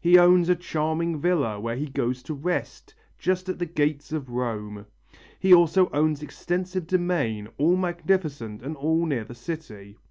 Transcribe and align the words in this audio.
He 0.00 0.16
owns 0.18 0.48
a 0.48 0.56
charming 0.56 1.20
villa, 1.20 1.60
where 1.60 1.76
he 1.76 1.88
goes 1.88 2.22
to 2.22 2.32
rest, 2.32 2.94
just 3.18 3.50
at 3.50 3.58
the 3.58 3.66
gates 3.66 4.12
of 4.12 4.30
Rome. 4.30 4.86
He 5.38 5.52
also 5.52 5.90
owns 5.90 6.22
extensive 6.22 6.86
domains, 6.86 7.50
all 7.58 7.76
magnificent 7.76 8.62
and 8.62 8.76
all 8.78 9.04
near 9.04 9.24
the 9.24 9.34
city. 9.34 9.98